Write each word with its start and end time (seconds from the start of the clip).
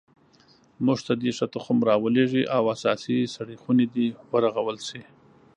موږ 0.85 0.99
ته 1.05 1.13
دې 1.21 1.31
ښه 1.37 1.45
تخم 1.55 1.77
را 1.89 1.95
ولیږي 2.03 2.43
او 2.55 2.63
اساسي 2.75 3.17
سړې 3.35 3.55
خونې 3.61 3.85
دې 3.93 4.07
ورغول 4.31 4.77
شي 4.87 5.01